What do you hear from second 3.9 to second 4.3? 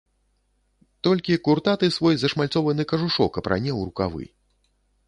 рукавы.